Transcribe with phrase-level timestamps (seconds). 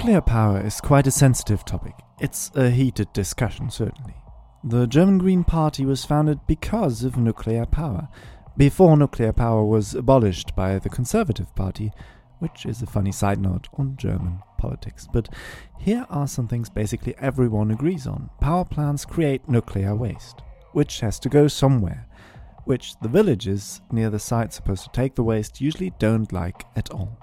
[0.00, 1.92] Nuclear power is quite a sensitive topic.
[2.20, 4.14] It's a heated discussion, certainly.
[4.64, 8.08] The German Green Party was founded because of nuclear power,
[8.56, 11.92] before nuclear power was abolished by the Conservative Party,
[12.38, 15.06] which is a funny side note on German politics.
[15.12, 15.28] But
[15.78, 18.30] here are some things basically everyone agrees on.
[18.40, 20.40] Power plants create nuclear waste,
[20.72, 22.06] which has to go somewhere,
[22.64, 26.90] which the villages near the site supposed to take the waste usually don't like at
[26.90, 27.18] all.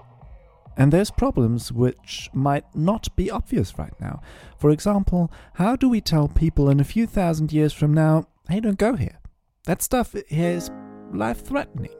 [0.78, 4.22] And there's problems which might not be obvious right now.
[4.58, 8.60] For example, how do we tell people in a few thousand years from now, hey,
[8.60, 9.18] don't go here?
[9.64, 10.70] That stuff here is
[11.12, 11.90] life threatening.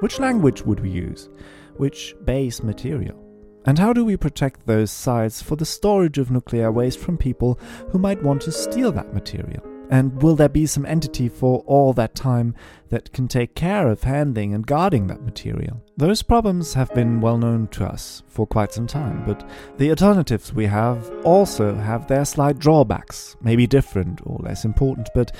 [0.00, 1.30] Which language would we use?
[1.76, 3.18] Which base material?
[3.64, 7.60] And how do we protect those sites for the storage of nuclear waste from people
[7.90, 9.62] who might want to steal that material?
[9.92, 12.54] And will there be some entity for all that time
[12.88, 15.84] that can take care of handling and guarding that material?
[15.98, 20.50] Those problems have been well known to us for quite some time, but the alternatives
[20.50, 25.36] we have also have their slight drawbacks, maybe different or less important, but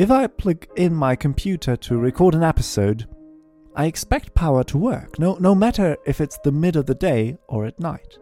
[0.00, 3.06] if I plug in my computer to record an episode,
[3.76, 7.38] I expect power to work, no, no matter if it's the mid of the day
[7.46, 8.18] or at night.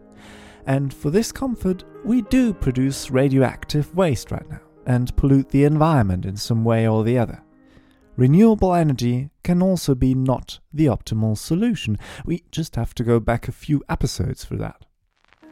[0.67, 6.25] And for this comfort, we do produce radioactive waste right now and pollute the environment
[6.25, 7.41] in some way or the other.
[8.17, 11.97] Renewable energy can also be not the optimal solution.
[12.25, 14.85] We just have to go back a few episodes for that.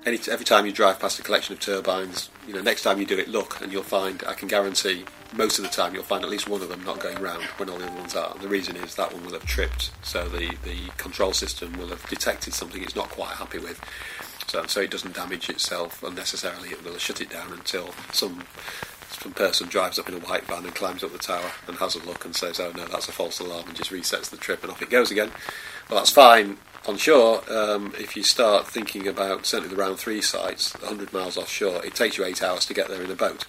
[0.06, 3.18] Every time you drive past a collection of turbines, you know, next time you do
[3.18, 5.04] it, look, and you'll find, I can guarantee,
[5.34, 7.70] most of the time you'll find at least one of them not going round when
[7.70, 8.34] all the other ones are.
[8.40, 12.08] The reason is that one will have tripped, so the, the control system will have
[12.08, 13.80] detected something it's not quite happy with.
[14.48, 16.70] So, so it doesn't damage itself unnecessarily.
[16.70, 18.44] It will shut it down until some
[19.10, 21.96] some person drives up in a white van and climbs up the tower and has
[21.96, 24.64] a look and says, "Oh no, that's a false alarm," and just resets the trip
[24.64, 25.32] and off it goes again.
[25.90, 27.42] Well, that's fine on shore.
[27.52, 31.96] Um, if you start thinking about certainly the round three sites, 100 miles offshore, it
[31.96, 33.46] takes you eight hours to get there in a boat.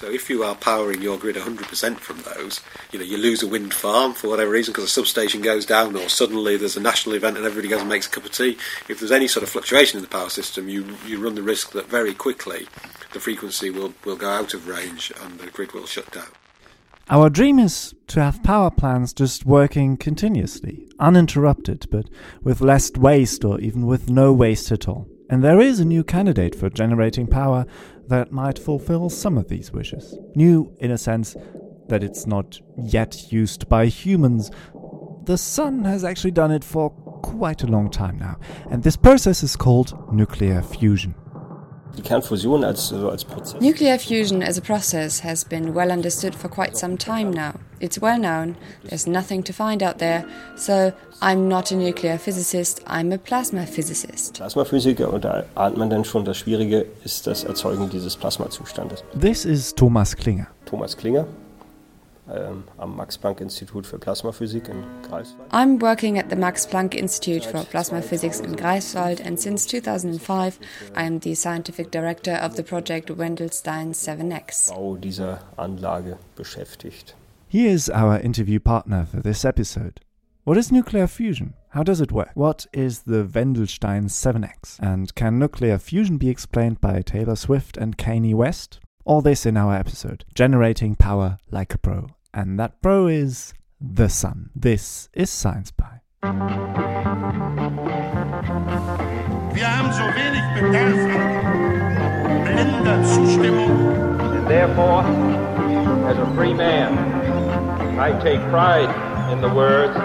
[0.00, 3.46] So if you are powering your grid 100% from those, you know, you lose a
[3.46, 7.16] wind farm for whatever reason because a substation goes down or suddenly there's a national
[7.16, 8.56] event and everybody goes and makes a cup of tea.
[8.88, 11.72] If there's any sort of fluctuation in the power system, you, you run the risk
[11.72, 12.66] that very quickly
[13.12, 16.28] the frequency will, will go out of range and the grid will shut down.
[17.10, 22.06] Our dream is to have power plants just working continuously, uninterrupted, but
[22.42, 25.08] with less waste or even with no waste at all.
[25.30, 27.64] And there is a new candidate for generating power
[28.08, 30.18] that might fulfill some of these wishes.
[30.34, 31.36] New in a sense
[31.88, 34.50] that it's not yet used by humans.
[35.24, 36.90] The sun has actually done it for
[37.22, 38.38] quite a long time now,
[38.70, 41.14] and this process is called nuclear fusion.
[41.96, 43.60] Die Kernfusion als, als Prozess.
[43.60, 47.52] Nuclear fusion as a process has been well understood for quite some time now.
[47.80, 48.56] It's well known,
[48.88, 50.24] there's nothing to find out there,
[50.54, 50.92] so
[51.22, 54.34] I'm not a nuclear physicist, I'm a plasma physicist.
[54.34, 59.02] Plasmaphysiker und da ahnt man dann schon, das Schwierige ist das Erzeugen dieses Plasmazustandes.
[59.18, 60.46] This is Thomas Klinger.
[60.66, 61.26] Thomas Klinger
[62.32, 65.52] ähm, am Max-Planck-Institut für Plasmaphysik in Greifswald.
[65.52, 70.58] I'm working at the Max Planck Institute for Plasma Physics in Greifswald, and since 2005,
[70.94, 74.70] I am the scientific director of the project Wendelstein 7X.
[74.70, 77.14] Bau dieser Anlage beschäftigt.
[77.48, 80.00] He is our interview partner for this episode.
[80.44, 81.54] What is nuclear fusion?
[81.70, 82.30] How does it work?
[82.34, 84.78] What is the Wendelstein 7X?
[84.80, 88.80] And can nuclear fusion be explained by Taylor Swift and Kanye West?
[89.04, 92.08] All this in our episode, Generating Power Like a Pro.
[92.32, 94.50] And that pro is the sun.
[94.54, 96.00] This is Science Pie.
[99.52, 101.10] Wir haben so wenig Bedarf
[103.04, 104.20] Zustimmung.
[104.36, 105.02] And therefore,
[106.08, 106.96] as a free man,
[107.98, 108.90] I take pride
[109.32, 109.96] in the words.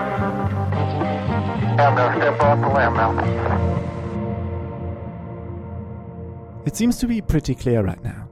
[1.77, 3.13] I'm gonna step off the limb now.
[6.65, 8.27] It seems to be pretty clear right now.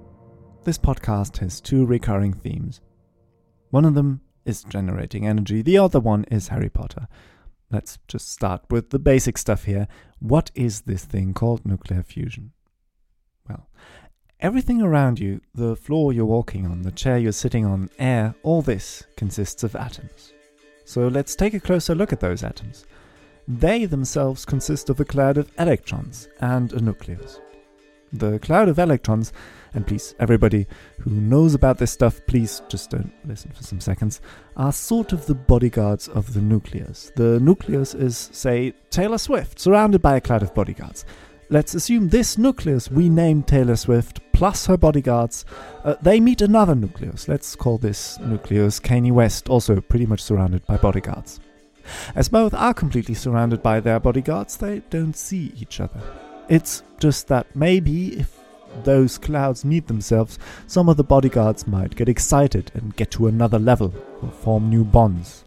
[0.64, 2.82] This podcast has two recurring themes.
[3.74, 7.08] One of them is generating energy, the other one is Harry Potter.
[7.72, 9.88] Let's just start with the basic stuff here.
[10.20, 12.52] What is this thing called nuclear fusion?
[13.50, 13.68] Well,
[14.40, 18.62] everything around you, the floor you're walking on, the chair you're sitting on, air, all
[18.62, 20.34] this consists of atoms.
[20.86, 22.86] So let's take a closer look at those atoms.
[23.48, 27.40] They themselves consist of a cloud of electrons and a nucleus.
[28.14, 29.34] The cloud of electrons,
[29.74, 30.68] and please, everybody
[31.00, 34.22] who knows about this stuff, please just don't listen for some seconds,
[34.56, 37.12] are sort of the bodyguards of the nucleus.
[37.16, 41.06] The nucleus is, say, Taylor Swift, surrounded by a cloud of bodyguards.
[41.50, 45.44] Let's assume this nucleus we name Taylor Swift plus her bodyguards.
[45.84, 47.28] Uh, they meet another nucleus.
[47.28, 51.40] Let's call this nucleus Kanye West, also pretty much surrounded by bodyguards.
[52.16, 56.02] As both are completely surrounded by their bodyguards, they don't see each other.
[56.50, 58.40] It's just that maybe if
[58.84, 63.60] those clouds meet themselves, some of the bodyguards might get excited and get to another
[63.60, 65.44] level or form new bonds.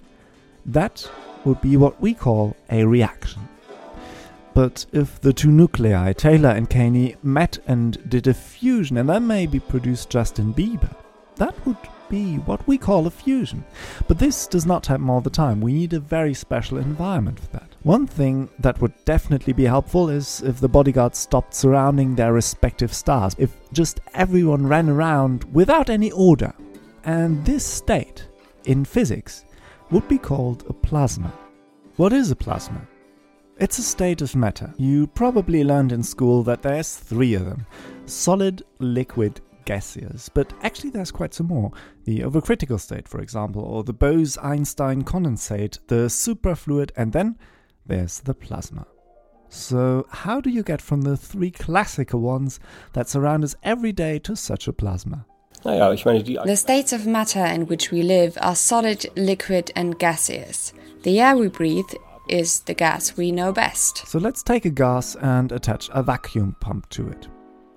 [0.65, 1.09] That
[1.45, 3.49] would be what we call a reaction.
[4.55, 9.27] But if the two nuclei, Taylor and Kanye, met and did a fusion and then
[9.27, 10.95] maybe produced Justin Bieber,
[11.37, 11.77] that would
[12.09, 13.65] be what we call a fusion.
[14.09, 15.61] But this does not happen all the time.
[15.61, 17.75] We need a very special environment for that.
[17.83, 22.93] One thing that would definitely be helpful is if the bodyguards stopped surrounding their respective
[22.93, 26.53] stars, if just everyone ran around without any order.
[27.05, 28.27] And this state,
[28.65, 29.45] in physics,
[29.91, 31.33] would be called a plasma.
[31.97, 32.87] What is a plasma?
[33.59, 34.75] It's a state of matter.
[34.77, 37.67] You probably learned in school that there's three of them
[38.05, 41.71] solid, liquid, gaseous, but actually there's quite some more.
[42.05, 47.37] The overcritical state, for example, or the Bose Einstein condensate, the superfluid, and then
[47.85, 48.87] there's the plasma.
[49.49, 52.59] So, how do you get from the three classical ones
[52.95, 55.27] that surround us every day to such a plasma?
[55.65, 59.71] Naja, ich meine, die The states of matter in which we live are solid, liquid,
[59.75, 60.73] and gaseous.
[61.03, 61.93] The air we breathe
[62.29, 64.07] is the gas we know best.
[64.07, 67.29] So let's take a gas and attach a vacuum pump to it.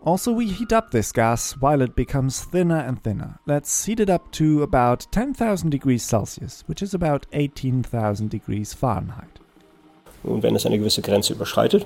[0.06, 3.40] Also, we heat up this gas while it becomes thinner and thinner.
[3.46, 9.42] Let's heat it up to about 10,000 degrees Celsius, which is about 18,000 degrees Fahrenheit.
[10.24, 11.86] Und wenn es eine gewisse Grenze überschreitet,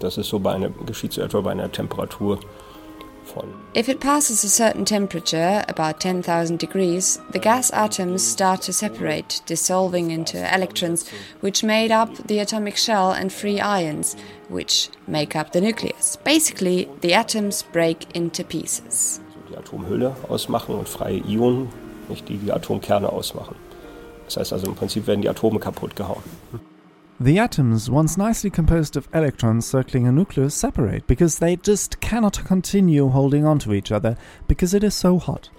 [0.00, 2.40] das ist so bei einer, geschieht so etwa bei einer Temperatur
[3.74, 9.40] If it passes a certain temperature, about 10,000 degrees, the gas atoms start to separate,
[9.46, 11.08] dissolving into electrons,
[11.40, 14.16] which made up the atomic shell, and free ions,
[14.48, 16.16] which make up the nucleus.
[16.24, 19.20] Basically, the atoms break into pieces.
[19.50, 21.68] die Atomhülle ausmachen und freie Ionen,
[22.08, 23.56] nicht, die die Atomkerne ausmachen.
[24.26, 26.22] Das heißt also im Prinzip werden die Atome kaputt gehauen.
[27.22, 32.42] The atoms, once nicely composed of electrons circling a nucleus, separate because they just cannot
[32.46, 34.16] continue holding on to each other
[34.48, 35.50] because it is so hot.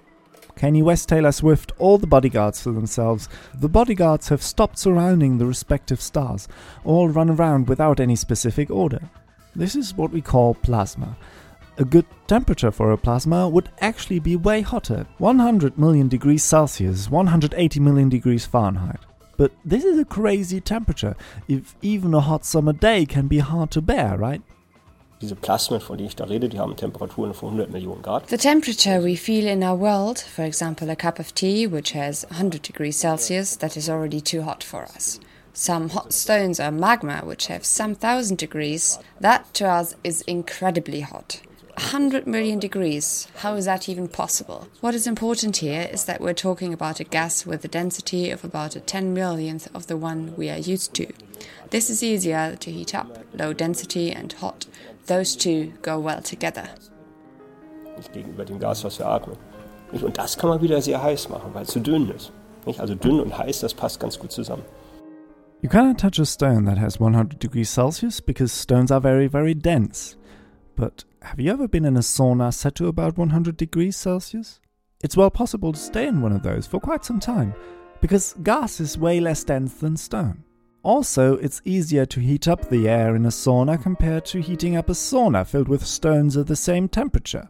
[0.55, 3.29] Kanye West, Taylor Swift, all the bodyguards for themselves.
[3.53, 6.47] The bodyguards have stopped surrounding the respective stars,
[6.83, 9.11] all run around without any specific order.
[9.55, 11.15] This is what we call plasma.
[11.77, 17.07] A good temperature for a plasma would actually be way hotter 100 million degrees Celsius,
[17.11, 19.01] 180 million degrees Fahrenheit.
[19.41, 21.15] But this is a crazy temperature.
[21.47, 24.43] If even a hot summer day can be hard to bear, right?
[25.19, 28.27] Diese Plasmen, von denen ich da rede, die haben Temperaturen von 100 Millionen Grad.
[28.27, 32.23] The temperature we feel in our world, for example, a cup of tea which has
[32.29, 35.19] 100 degrees Celsius, that is already too hot for us.
[35.53, 41.01] Some hot stones are magma which have some thousand degrees, that to us is incredibly
[41.01, 41.41] hot.
[41.81, 44.67] 100 million degrees, how is that even possible?
[44.81, 48.43] What is important here is that we're talking about a gas with a density of
[48.43, 51.07] about a 10 millionth of the one we are used to.
[51.71, 54.67] This is easier to heat up, low density and hot.
[55.07, 56.69] Those two go well together.
[57.97, 59.35] Nicht gegenüber dem Gas, was wir atmen.
[59.91, 60.03] Nicht?
[60.03, 62.31] Und das kann man wieder sehr heiß machen, weil es zu dünn ist.
[62.65, 62.79] Nicht?
[62.79, 64.63] Also dünn und heiß, das passt ganz gut zusammen.
[65.61, 69.55] You cannot touch a stone that has 100 degrees Celsius because stones are very, very
[69.55, 70.15] dense.
[70.81, 74.59] But have you ever been in a sauna set to about 100 degrees Celsius?
[75.03, 77.53] It's well possible to stay in one of those for quite some time
[78.01, 80.43] because gas is way less dense than stone.
[80.81, 84.89] Also, it's easier to heat up the air in a sauna compared to heating up
[84.89, 87.47] a sauna filled with stones of the same temperature.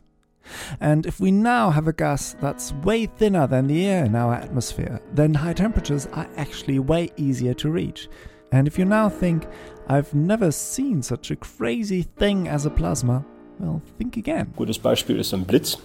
[0.81, 4.33] And if we now have a gas that's way thinner than the air in our
[4.33, 8.09] atmosphere, then high temperatures are actually way easier to reach.
[8.51, 9.47] And if you now think,
[9.87, 13.25] I've never seen such a crazy thing as a plasma,
[13.59, 14.53] well, think again.
[14.55, 15.77] Gutes Beispiel ist ein Blitz.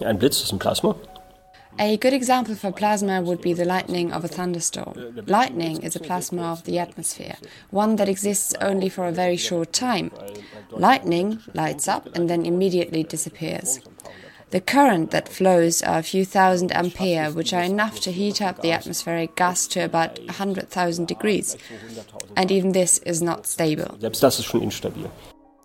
[0.00, 0.94] Ein Blitz ist ein Plasma.
[1.78, 5.24] A good example for plasma would be the lightning of a thunderstorm.
[5.26, 7.36] Lightning is a plasma of the atmosphere,
[7.70, 10.10] one that exists only for a very short time.
[10.70, 13.80] Lightning lights up and then immediately disappears.
[14.52, 18.60] The current that flows are a few thousand ampere, which are enough to heat up
[18.60, 21.56] the atmospheric gas to about 100,000 degrees.
[22.36, 23.96] And even this is not stable.
[23.98, 25.10] Selbst das ist schon instabil.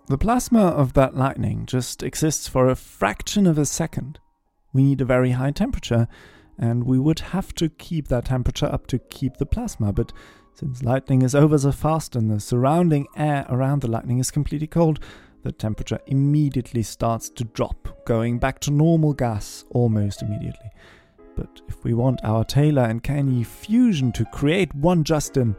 [0.06, 4.20] The plasma of that lightning just exists for a fraction of a second.
[4.72, 6.08] We need a very high temperature,
[6.58, 10.14] and we would have to keep that temperature up to keep the plasma, but
[10.54, 14.66] since lightning is over so fast and the surrounding air around the lightning is completely
[14.66, 14.98] cold,
[15.48, 20.70] the temperature immediately starts to drop, going back to normal gas almost immediately.
[21.36, 25.56] But if we want our Taylor and Kanye fusion to create one Justin,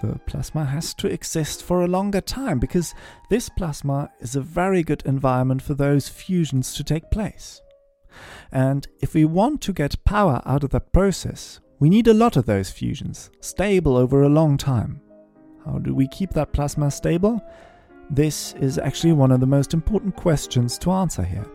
[0.00, 2.94] the plasma has to exist for a longer time because
[3.28, 7.60] this plasma is a very good environment for those fusions to take place.
[8.52, 12.36] And if we want to get power out of that process, we need a lot
[12.36, 15.00] of those fusions, stable over a long time.
[15.66, 17.42] How do we keep that plasma stable?
[18.10, 21.46] This is actually one of the most important questions to answer here.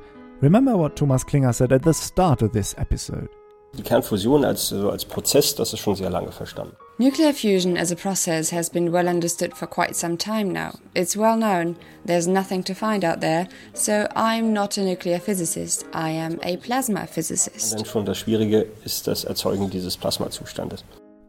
[0.41, 3.29] Remember what Thomas Klinger said at the start of this episode.
[3.77, 6.75] Die Kernfusion als, also als Prozess, das ist schon sehr lange verstanden.
[6.97, 10.71] Nuclear fusion as a process has been well understood for quite some time now.
[10.95, 11.75] It's well known,
[12.05, 16.57] there's nothing to find out there, so I'm not a nuclear physicist, I am a
[16.57, 17.73] plasma physicist.
[17.73, 20.83] Und dann schon das Schwierige ist das Erzeugen dieses Plasmazustandes.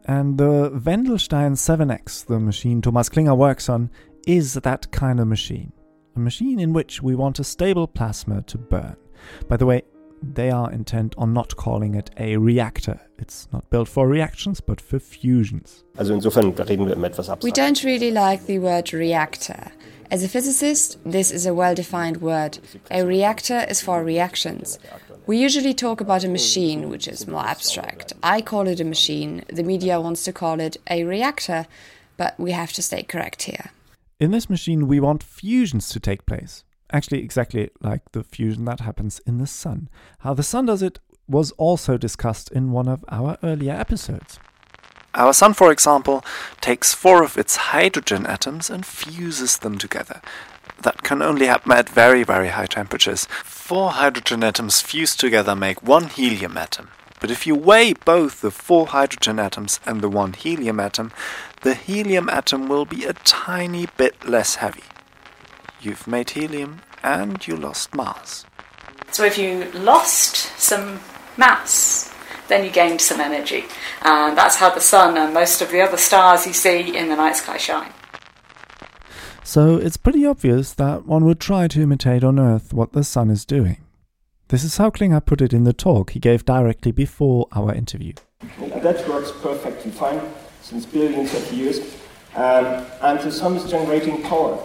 [0.05, 3.91] And the Wendelstein 7X, the machine Thomas Klinger works on,
[4.27, 5.71] is that kind of machine.
[6.15, 8.95] A machine in which we want a stable plasma to burn.
[9.47, 9.83] By the way,
[10.21, 12.99] they are intent on not calling it a reactor.
[13.17, 15.83] It's not built for reactions, but for fusions.
[15.97, 19.71] Also insofern da reden wir um etwas We don't really like the word reactor.
[20.11, 22.59] As a physicist, this is a well defined word.
[22.91, 24.77] A reactor is for reactions.
[25.25, 28.13] We usually talk about a machine, which is more abstract.
[28.21, 31.65] I call it a machine, the media wants to call it a reactor,
[32.17, 33.71] but we have to stay correct here.
[34.21, 36.63] In this machine, we want fusions to take place.
[36.91, 39.89] Actually, exactly like the fusion that happens in the sun.
[40.19, 44.37] How the sun does it was also discussed in one of our earlier episodes.
[45.15, 46.23] Our sun, for example,
[46.61, 50.21] takes four of its hydrogen atoms and fuses them together.
[50.83, 53.25] That can only happen at very, very high temperatures.
[53.43, 56.89] Four hydrogen atoms fused together make one helium atom.
[57.21, 61.13] But if you weigh both the four hydrogen atoms and the one helium atom,
[61.61, 64.83] the helium atom will be a tiny bit less heavy.
[65.79, 68.45] You've made helium and you lost mass.
[69.11, 70.99] So if you lost some
[71.37, 72.11] mass,
[72.47, 73.65] then you gained some energy.
[74.01, 77.15] And that's how the sun and most of the other stars you see in the
[77.15, 77.93] night sky shine.
[79.43, 83.29] So it's pretty obvious that one would try to imitate on Earth what the Sun
[83.29, 83.77] is doing.
[84.51, 88.11] This is how Klinger put it in the talk he gave directly before our interview.
[88.59, 90.19] That works perfectly fine
[90.61, 91.79] since billions of years.
[92.35, 94.61] Um, and the sun is generating power.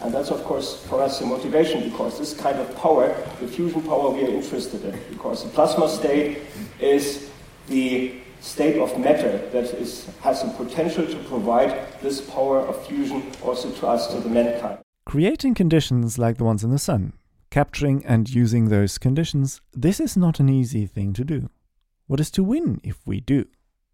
[0.00, 3.82] And that's, of course, for us a motivation because this kind of power, the fusion
[3.82, 4.96] power, we are interested in.
[5.10, 6.42] Because the plasma state
[6.78, 7.30] is
[7.66, 13.24] the state of matter that is, has the potential to provide this power of fusion
[13.42, 14.78] also to us, to the mankind.
[15.04, 17.14] Creating conditions like the ones in the Sun,
[17.50, 21.50] capturing and using those conditions, this is not an easy thing to do.
[22.06, 23.46] What is to win if we do?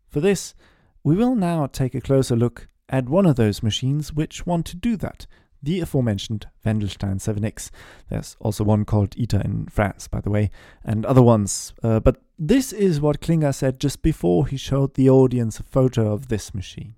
[0.09, 0.55] For this,
[1.03, 4.77] we will now take a closer look at one of those machines which want to
[4.77, 5.27] do that,
[5.63, 7.71] the aforementioned Wendelstein 7X.
[8.09, 10.51] There's also one called ITER in France, by the way,
[10.85, 11.75] and other ones.
[11.83, 16.13] Uh, but this is what Klinger said just before he showed the audience a photo
[16.13, 16.95] of this machine.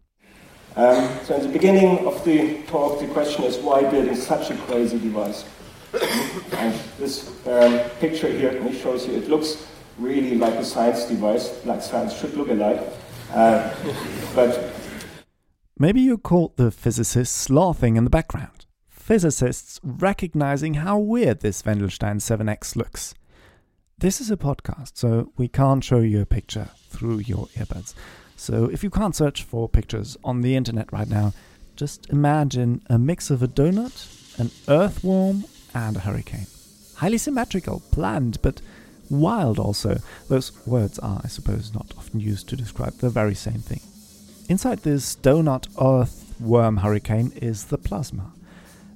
[0.77, 4.57] Um, so in the beginning of the talk, the question is why building such a
[4.57, 5.45] crazy device?
[5.93, 9.67] And this um, picture here shows you it looks
[9.99, 12.81] really like a science device, like science should look alike.
[13.33, 13.75] Uh,
[14.35, 14.75] but
[15.81, 18.67] Maybe you caught the physicists laughing in the background.
[18.89, 23.15] Physicists recognizing how weird this Wendelstein 7X looks.
[23.97, 27.95] This is a podcast, so we can't show you a picture through your earbuds.
[28.37, 31.33] So if you can't search for pictures on the internet right now,
[31.77, 35.45] just imagine a mix of a donut, an earthworm,
[35.79, 36.47] and a hurricane.
[36.97, 38.61] Highly symmetrical, planned, but
[39.09, 40.01] wild also.
[40.29, 43.81] Those words are, I suppose, not often used to describe the very same thing.
[44.49, 48.33] Inside this donut earth worm hurricane is the plasma.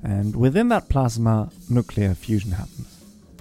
[0.02, 2.91] And within that plasma, nuclear fusion happens.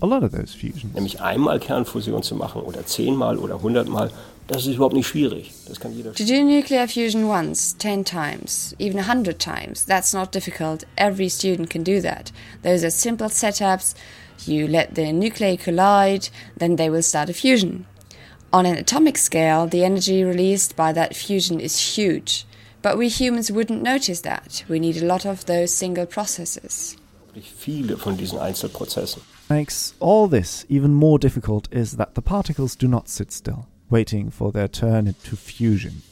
[0.01, 0.93] A lot of those fusions.
[0.95, 4.11] nämlich einmal Kernfusion zu machen oder zehnmal oder hundertmal,
[4.47, 5.51] das ist überhaupt nicht schwierig.
[5.67, 6.13] Das kann jeder.
[6.13, 10.85] To do nuclear fusion once, 10 times, even a 100 times, that's not difficult.
[10.97, 12.31] Every student can do that.
[12.63, 13.95] Those are simple setups.
[14.45, 17.85] You let the nuclei collide, then they will start a fusion.
[18.51, 22.45] On an atomic scale, the energy released by that fusion is huge.
[22.81, 24.65] But we humans wouldn't notice that.
[24.67, 26.97] We need a lot of those single processes.
[27.27, 29.21] Wirklich Viele von diesen Einzelprozessen.
[29.51, 34.29] Makes all this even more difficult is that the particles do not sit still, waiting
[34.29, 36.03] for their turn into fusion.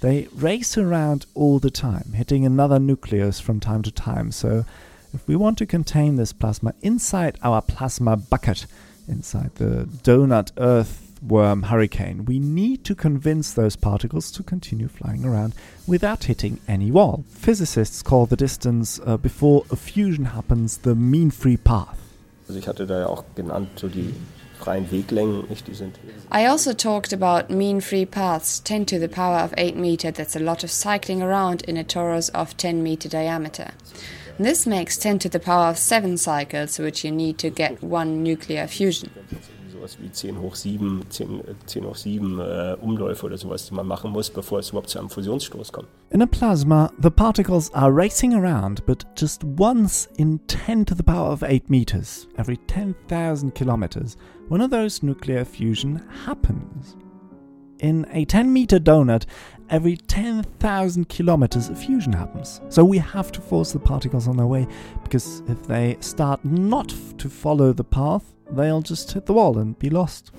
[0.00, 4.30] They race around all the time, hitting another nucleus from time to time.
[4.30, 4.66] So,
[5.14, 8.66] if we want to contain this plasma inside our plasma bucket,
[9.08, 15.54] inside the donut earthworm hurricane, we need to convince those particles to continue flying around
[15.86, 17.24] without hitting any wall.
[17.30, 22.05] Physicists call the distance uh, before a fusion happens the mean free path.
[22.48, 24.14] Also ich hatte da ja auch genannt, so die
[24.58, 25.66] freien Weglängen, nicht?
[25.66, 25.72] Die.
[26.32, 30.12] I also talked about mean free paths, 10 to the power of 8 meter.
[30.12, 33.72] That's a lot of cycling around in a torus of 10 meter diameter.
[34.38, 38.22] This makes 10 to the power of 7 cycles, which you need to get one
[38.22, 39.10] nuclear fusion.
[39.86, 43.74] So sowas wie 10 hoch 7, 10, 10 hoch 7 äh, Umläufe oder sowas, die
[43.74, 45.88] man machen muss, bevor es überhaupt zu einem Fusionsstoß kommt.
[46.10, 51.02] In a plasma, the particles are racing around, but just once in 10 to the
[51.02, 54.16] power of 8 meters, every 10,000 kilometers,
[54.48, 56.96] one of those nuclear fusion happens.
[57.78, 59.26] In a 10 meter donut,
[59.68, 62.60] every 10,000 kilometers fusion happens.
[62.70, 64.66] So we have to force the particles on their way,
[65.02, 69.78] because if they start not to follow the path, they'll just hit the wall and
[69.78, 70.30] be lost.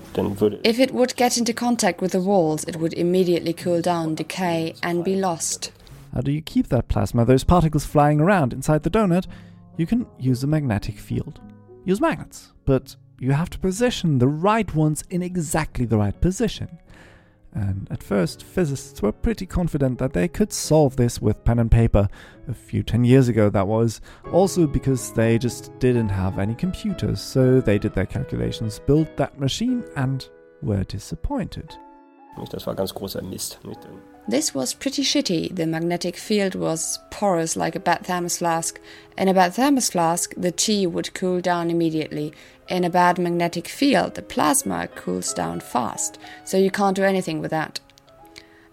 [0.64, 4.74] If it would get into contact with the walls, it would immediately cool down, decay,
[4.82, 5.72] and be lost.
[6.14, 9.26] How do you keep that plasma, those particles flying around inside the donut?
[9.76, 11.40] You can use a magnetic field.
[11.84, 16.78] Use magnets, but you have to position the right ones in exactly the right position.
[17.54, 21.70] And at first, physicists were pretty confident that they could solve this with pen and
[21.70, 22.08] paper.
[22.46, 24.00] A few 10 years ago, that was.
[24.32, 29.38] Also because they just didn't have any computers, so they did their calculations, built that
[29.40, 30.28] machine, and
[30.62, 31.76] were disappointed.
[32.50, 33.58] das war ganz großer Mist.
[34.28, 35.56] This was pretty shitty.
[35.56, 38.78] The magnetic field was porous like a bad thermos flask.
[39.16, 42.34] In a bad thermos flask, the tea would cool down immediately.
[42.68, 47.40] In a bad magnetic field, the plasma cools down fast, so you can't do anything
[47.40, 47.80] with that.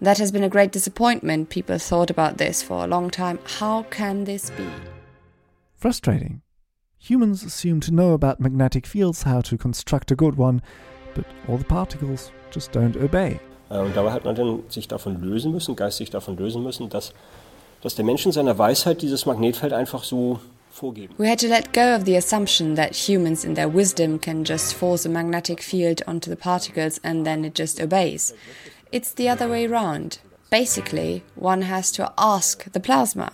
[0.01, 1.49] That has been a great disappointment.
[1.49, 3.39] People thought about this for a long time.
[3.45, 4.67] How can this be?
[5.77, 6.41] Frustrating.
[6.99, 10.61] Humans assume to know about magnetic fields, how to construct a good one,
[11.13, 13.39] but all the particles just don't obey.
[13.69, 17.13] Äh, Und dabei hat man dann sich davon lösen müssen, geistig davon lösen müssen, dass,
[17.81, 20.39] dass der Mensch in seiner Weisheit dieses Magnetfeld einfach so
[20.71, 21.13] vorgeben.
[21.17, 24.73] We had to let go of the assumption that humans, in their wisdom, can just
[24.73, 28.33] force a magnetic field onto the particles and then it just obeys.
[28.91, 30.19] It's the other way round.
[30.51, 33.31] Basically, one has to ask the plasma.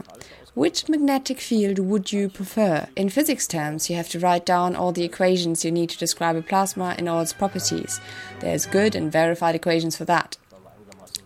[0.54, 2.88] Which magnetic field would you prefer?
[2.98, 6.36] In physics terms, you have to write down all the equations you need to describe
[6.36, 8.02] a plasma and all its properties.
[8.42, 10.36] There's good and verified equations for that.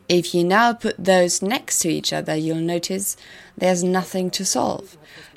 [0.08, 3.18] If you now put those next to each other, you'll notice
[3.58, 4.96] there's nothing to solve.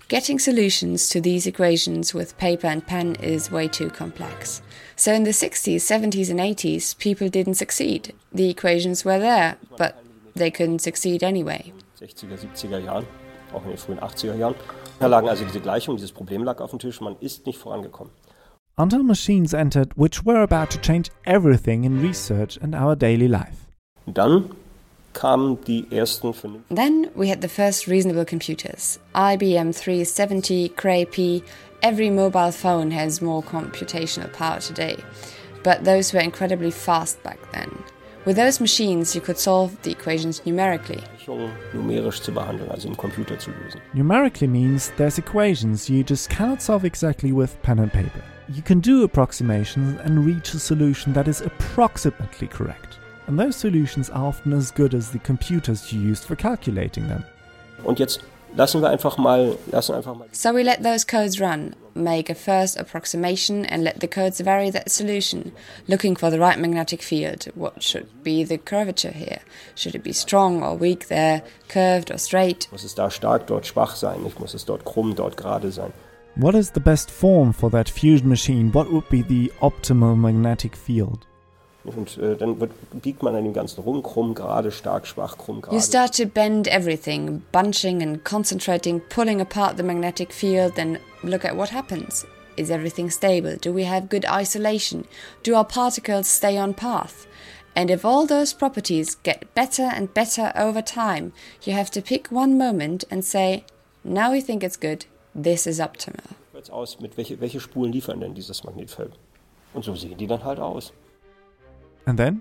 [0.08, 4.60] Getting solutions to these equations with paper and pen is way too complex.
[4.96, 8.14] So in the 60s, 70s, and 80s, people didn't succeed.
[8.32, 11.72] The equations were there, but they couldn't succeed anyway.
[11.98, 13.06] 60er, 70er Jahren,
[13.52, 14.54] auch in den frühen 80er Jahren.
[15.00, 15.30] Da lagen oh.
[15.30, 18.12] also diese Gleichungen, dieses Problem lag auf dem Tisch, man ist nicht vorangekommen.
[18.76, 23.66] Until machines entered, which were about to change everything in research and our daily life.
[24.06, 24.50] Und dann
[25.12, 31.42] kamen die ersten vernünftigen Then we had the first reasonable computers IBM 370, Cray P.
[31.82, 34.96] Every mobile phone has more computational power today,
[35.62, 37.70] but those were incredibly fast back then.
[38.28, 41.02] With those machines, you could solve the equations numerically.
[41.16, 43.80] Gleichungen numerisch zu behandeln, also im Computer zu lösen.
[43.94, 48.22] Numerically means there's equations you just cannot solve exactly with pen and paper.
[48.50, 52.98] You can do approximations and reach a solution that is approximately correct.
[53.28, 57.24] And those solutions are often as good as the computers you used for calculating them.
[57.82, 58.20] Und jetzt
[58.56, 62.34] lassen wir einfach mal, lassen einfach mal So we let those codes run, make a
[62.34, 65.52] first approximation, and let the codes vary that solution,
[65.86, 67.50] looking for the right magnetic field.
[67.54, 69.40] What should be the curvature here?
[69.74, 72.68] Should it be strong or weak there, curved or straight?
[72.70, 75.92] muss es da stark, dort schwach sein, nicht muss es dort krumm, dort gerade sein.
[76.36, 78.70] What is the best form for that fusion machine?
[78.72, 81.26] What would be the optimal magnetic field?
[81.84, 85.56] Und äh, dann wird, biegt man an dem Ganzen rum, krumm, gerade, stark, schwach, krumm,
[85.56, 85.80] You gerade.
[85.80, 91.56] start to bend everything, bunching and concentrating, pulling apart the magnetic field, then look at
[91.56, 92.26] what happens.
[92.56, 93.56] Is everything stable?
[93.56, 95.04] Do we have good isolation?
[95.44, 97.26] Do our particles stay on path?
[97.76, 102.26] And if all those properties get better and better over time, you have to pick
[102.32, 103.64] one moment and say,
[104.02, 106.34] now we think it's good, this is optimal.
[106.52, 109.12] Jetzt aus, mit welche, welche Spulen liefern denn dieses Magnetfeld?
[109.74, 110.92] Und so sehen die dann halt aus.
[112.08, 112.40] And then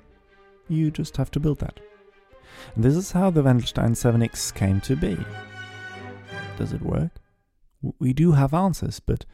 [0.70, 1.82] you just have to build that.
[2.74, 5.18] And this is how the Wendelstein 7X came to be.
[6.58, 7.12] Does it work?
[8.00, 9.26] We do have answers, but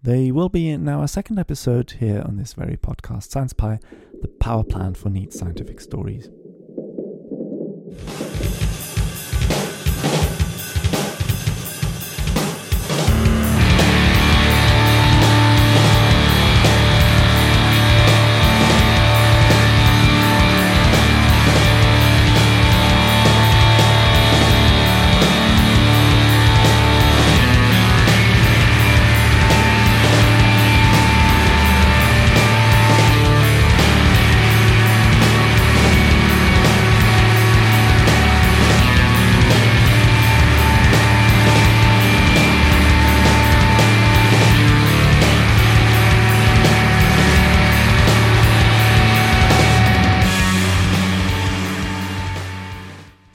[0.00, 3.80] they will be in our second episode here on this very podcast, Science Pie,
[4.20, 6.30] the power plant for neat scientific stories.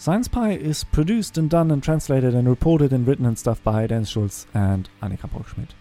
[0.07, 3.85] Science Pie is produced and done and translated and reported and written and stuff by
[3.85, 5.71] Dennis Schulz and Annika Brockschmidt.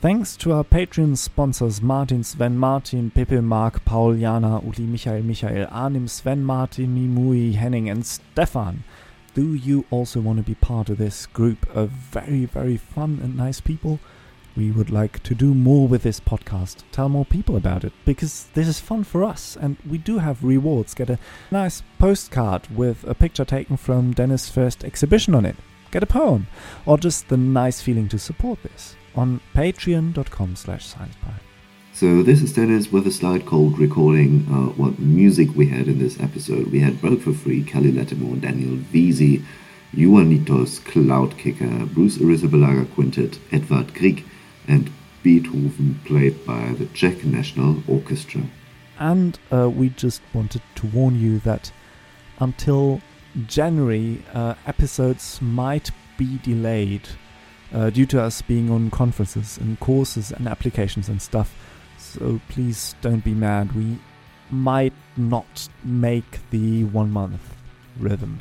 [0.00, 5.68] Thanks to our Patreon sponsors Martin, Sven, Martin, Pepe, Mark, Paul, Jana, Uli, Michael, Michael,
[5.70, 8.82] Arnim, Sven, Martin, Mimui, Henning, and Stefan.
[9.34, 13.36] Do you also want to be part of this group of very, very fun and
[13.36, 14.00] nice people?
[14.56, 18.46] We would like to do more with this podcast, tell more people about it, because
[18.54, 20.94] this is fun for us, and we do have rewards.
[20.94, 21.18] Get a
[21.50, 25.56] nice postcard with a picture taken from Dennis' first exhibition on it.
[25.90, 26.46] Get a poem,
[26.86, 31.40] or just the nice feeling to support this on patreon.com slash sciencepie.
[31.92, 35.98] So this is Dennis with a slide called recording uh, what music we had in
[35.98, 36.68] this episode.
[36.68, 39.44] We had Broke for Free, Kelly Lattimore, Daniel Vesey,
[39.94, 44.24] Juanitos, Cloud Kicker, Bruce Arrizabalaga Quintet, Edvard Grieg,
[44.68, 44.90] and
[45.22, 48.42] Beethoven played by the Czech National Orchestra.
[48.98, 51.72] And uh, we just wanted to warn you that
[52.38, 53.00] until
[53.46, 57.08] January, uh, episodes might be delayed
[57.72, 61.54] uh, due to us being on conferences and courses and applications and stuff.
[61.98, 63.72] So please don't be mad.
[63.74, 63.98] We
[64.50, 67.56] might not make the one month
[67.98, 68.40] rhythm.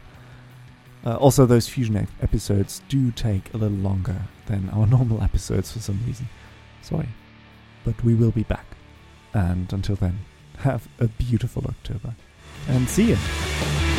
[1.06, 5.72] Uh, also, those fusion ep- episodes do take a little longer than our normal episodes
[5.72, 6.30] for some reason.
[6.82, 7.10] Sorry.
[7.84, 8.66] But we will be back.
[9.34, 10.20] And until then,
[10.60, 12.16] have a beautiful October.
[12.68, 13.93] And see you.